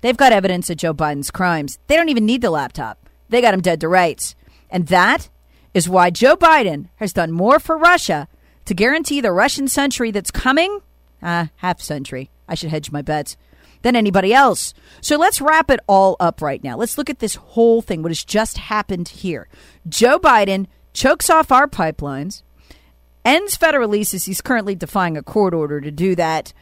They've 0.00 0.16
got 0.16 0.32
evidence 0.32 0.70
of 0.70 0.78
Joe 0.78 0.94
Biden's 0.94 1.30
crimes. 1.30 1.78
They 1.86 1.96
don't 1.96 2.08
even 2.08 2.24
need 2.24 2.40
the 2.40 2.48
laptop. 2.48 3.10
They 3.28 3.42
got 3.42 3.52
him 3.52 3.60
dead 3.60 3.78
to 3.82 3.88
rights. 3.88 4.34
And 4.70 4.86
that 4.86 5.28
is 5.74 5.86
why 5.86 6.08
Joe 6.08 6.34
Biden 6.34 6.88
has 6.96 7.12
done 7.12 7.30
more 7.30 7.60
for 7.60 7.76
Russia 7.76 8.26
to 8.64 8.72
guarantee 8.72 9.20
the 9.20 9.32
Russian 9.32 9.68
century 9.68 10.10
that's 10.10 10.30
coming, 10.30 10.80
uh, 11.22 11.46
half 11.56 11.80
century, 11.80 12.30
I 12.48 12.54
should 12.54 12.70
hedge 12.70 12.90
my 12.90 13.02
bets, 13.02 13.36
than 13.82 13.96
anybody 13.96 14.32
else. 14.34 14.74
So 15.00 15.16
let's 15.16 15.40
wrap 15.40 15.70
it 15.70 15.80
all 15.86 16.16
up 16.20 16.42
right 16.42 16.62
now. 16.62 16.76
Let's 16.76 16.98
look 16.98 17.10
at 17.10 17.18
this 17.18 17.34
whole 17.34 17.82
thing, 17.82 18.02
what 18.02 18.10
has 18.10 18.24
just 18.24 18.58
happened 18.58 19.08
here. 19.08 19.48
Joe 19.88 20.18
Biden 20.18 20.66
chokes 20.92 21.30
off 21.30 21.52
our 21.52 21.66
pipelines, 21.66 22.42
ends 23.24 23.56
federal 23.56 23.88
leases. 23.88 24.24
He's 24.24 24.40
currently 24.40 24.74
defying 24.74 25.16
a 25.16 25.22
court 25.22 25.54
order 25.54 25.80
to 25.80 25.90
do 25.90 26.14
that, 26.16 26.52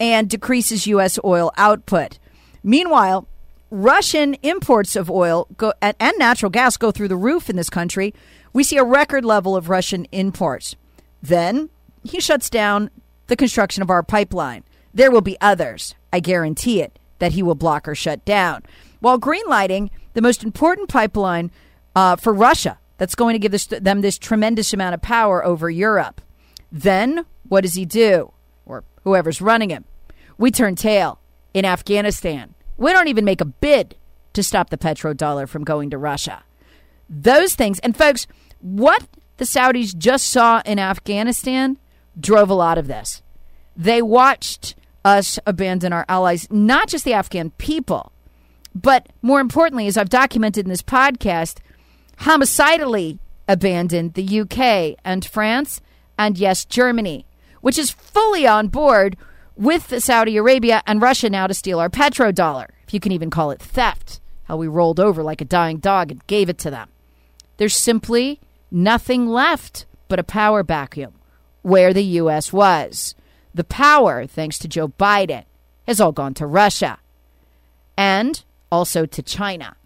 and 0.00 0.28
decreases 0.28 0.86
U.S. 0.88 1.18
oil 1.24 1.52
output. 1.56 2.18
Meanwhile, 2.62 3.28
Russian 3.70 4.34
imports 4.34 4.96
of 4.96 5.10
oil 5.10 5.48
go, 5.56 5.72
and 5.82 6.18
natural 6.18 6.50
gas 6.50 6.76
go 6.76 6.90
through 6.90 7.08
the 7.08 7.16
roof 7.16 7.48
in 7.50 7.56
this 7.56 7.70
country. 7.70 8.14
We 8.52 8.64
see 8.64 8.76
a 8.76 8.84
record 8.84 9.24
level 9.24 9.56
of 9.56 9.68
Russian 9.68 10.06
imports. 10.12 10.76
Then 11.22 11.70
he 12.02 12.20
shuts 12.20 12.50
down 12.50 12.90
the 13.26 13.36
construction 13.36 13.82
of 13.82 13.90
our 13.90 14.02
pipeline. 14.02 14.64
There 14.92 15.10
will 15.10 15.20
be 15.20 15.36
others, 15.40 15.94
I 16.12 16.20
guarantee 16.20 16.80
it, 16.80 16.98
that 17.18 17.32
he 17.32 17.42
will 17.42 17.54
block 17.54 17.88
or 17.88 17.94
shut 17.94 18.24
down. 18.24 18.62
While 19.00 19.18
greenlighting 19.18 19.90
the 20.14 20.22
most 20.22 20.44
important 20.44 20.88
pipeline 20.88 21.50
uh, 21.94 22.16
for 22.16 22.32
Russia 22.32 22.78
that's 22.98 23.14
going 23.14 23.34
to 23.34 23.38
give 23.38 23.52
this, 23.52 23.66
them 23.66 24.00
this 24.00 24.18
tremendous 24.18 24.72
amount 24.72 24.94
of 24.94 25.02
power 25.02 25.44
over 25.44 25.68
Europe. 25.68 26.20
Then 26.70 27.26
what 27.48 27.62
does 27.62 27.74
he 27.74 27.84
do? 27.84 28.32
Or 28.66 28.84
whoever's 29.02 29.40
running 29.40 29.70
him. 29.70 29.84
We 30.38 30.50
turn 30.50 30.74
tail 30.76 31.20
in 31.52 31.64
Afghanistan. 31.64 32.54
We 32.76 32.92
don't 32.92 33.08
even 33.08 33.24
make 33.24 33.40
a 33.40 33.46
bid 33.46 33.96
to 34.32 34.42
stop 34.42 34.70
the 34.70 34.78
petrodollar 34.78 35.48
from 35.48 35.64
going 35.64 35.90
to 35.90 35.98
Russia. 35.98 36.42
Those 37.08 37.54
things, 37.54 37.78
and 37.80 37.96
folks, 37.96 38.26
what 38.60 39.06
the 39.36 39.44
Saudis 39.44 39.96
just 39.96 40.28
saw 40.28 40.62
in 40.64 40.78
Afghanistan 40.78 41.78
drove 42.18 42.50
a 42.50 42.54
lot 42.54 42.78
of 42.78 42.86
this. 42.86 43.22
They 43.76 44.02
watched 44.02 44.74
us 45.04 45.38
abandon 45.46 45.92
our 45.92 46.04
allies, 46.08 46.46
not 46.50 46.88
just 46.88 47.04
the 47.04 47.12
Afghan 47.12 47.50
people, 47.58 48.12
but 48.74 49.08
more 49.22 49.40
importantly, 49.40 49.86
as 49.86 49.96
I've 49.96 50.08
documented 50.08 50.64
in 50.64 50.70
this 50.70 50.82
podcast, 50.82 51.58
homicidally 52.18 53.18
abandoned 53.46 54.14
the 54.14 54.40
UK 54.40 54.98
and 55.04 55.24
France 55.24 55.80
and, 56.18 56.38
yes, 56.38 56.64
Germany, 56.64 57.26
which 57.60 57.78
is 57.78 57.90
fully 57.90 58.46
on 58.46 58.68
board 58.68 59.16
with 59.56 60.02
Saudi 60.02 60.36
Arabia 60.36 60.82
and 60.86 61.02
Russia 61.02 61.30
now 61.30 61.46
to 61.46 61.54
steal 61.54 61.78
our 61.78 61.90
petrodollar, 61.90 62.68
if 62.86 62.94
you 62.94 63.00
can 63.00 63.12
even 63.12 63.30
call 63.30 63.50
it 63.50 63.60
theft, 63.60 64.20
how 64.44 64.56
we 64.56 64.66
rolled 64.66 64.98
over 64.98 65.22
like 65.22 65.40
a 65.40 65.44
dying 65.44 65.78
dog 65.78 66.10
and 66.10 66.26
gave 66.26 66.48
it 66.48 66.58
to 66.58 66.70
them. 66.70 66.88
There's 67.56 67.76
simply 67.76 68.40
nothing 68.70 69.28
left 69.28 69.86
but 70.08 70.18
a 70.18 70.24
power 70.24 70.62
vacuum 70.62 71.14
where 71.64 71.94
the 71.94 72.04
U.S. 72.20 72.52
was. 72.52 73.14
The 73.54 73.64
power, 73.64 74.26
thanks 74.26 74.58
to 74.58 74.68
Joe 74.68 74.88
Biden, 74.88 75.44
has 75.86 75.98
all 75.98 76.12
gone 76.12 76.34
to 76.34 76.46
Russia 76.46 76.98
and 77.96 78.44
also 78.70 79.06
to 79.06 79.22
China. 79.22 79.76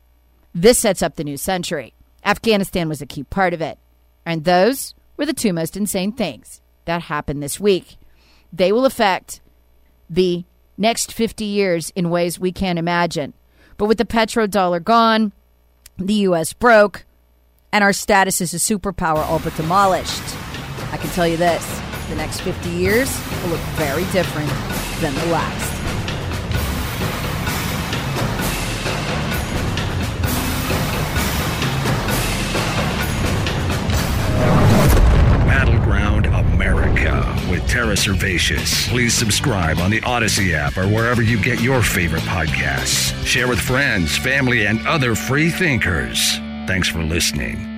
This 0.52 0.78
sets 0.78 1.02
up 1.02 1.14
the 1.14 1.24
new 1.24 1.36
century. 1.36 1.94
Afghanistan 2.24 2.88
was 2.88 3.00
a 3.00 3.06
key 3.06 3.22
part 3.22 3.54
of 3.54 3.60
it. 3.60 3.78
And 4.26 4.44
those 4.44 4.94
were 5.16 5.24
the 5.24 5.32
two 5.32 5.52
most 5.52 5.76
insane 5.76 6.12
things 6.12 6.60
that 6.84 7.02
happened 7.02 7.42
this 7.42 7.60
week. 7.60 7.96
They 8.52 8.72
will 8.72 8.84
affect 8.84 9.40
the 10.10 10.44
next 10.76 11.12
50 11.12 11.44
years 11.44 11.90
in 11.90 12.10
ways 12.10 12.40
we 12.40 12.50
can't 12.50 12.78
imagine. 12.78 13.34
But 13.76 13.86
with 13.86 13.98
the 13.98 14.04
petrodollar 14.04 14.82
gone, 14.82 15.32
the 15.96 16.14
U.S. 16.14 16.52
broke, 16.54 17.04
and 17.72 17.84
our 17.84 17.92
status 17.92 18.40
as 18.40 18.52
a 18.52 18.56
superpower 18.56 19.18
all 19.18 19.38
but 19.38 19.56
demolished. 19.56 20.37
I 20.90 20.96
can 20.96 21.10
tell 21.10 21.28
you 21.28 21.36
this 21.36 21.64
the 22.08 22.16
next 22.16 22.40
50 22.40 22.70
years 22.70 23.08
will 23.42 23.50
look 23.50 23.60
very 23.76 24.04
different 24.12 24.48
than 25.00 25.14
the 25.14 25.26
last. 25.26 25.74
Battleground 35.46 36.26
America 36.26 37.36
with 37.50 37.66
Tara 37.68 37.94
Servatius. 37.94 38.88
Please 38.88 39.12
subscribe 39.12 39.78
on 39.78 39.90
the 39.90 40.02
Odyssey 40.02 40.54
app 40.54 40.78
or 40.78 40.88
wherever 40.88 41.20
you 41.20 41.40
get 41.42 41.60
your 41.60 41.82
favorite 41.82 42.22
podcasts. 42.22 43.14
Share 43.26 43.48
with 43.48 43.60
friends, 43.60 44.16
family, 44.16 44.66
and 44.66 44.86
other 44.86 45.14
free 45.14 45.50
thinkers. 45.50 46.38
Thanks 46.66 46.88
for 46.88 47.02
listening. 47.02 47.77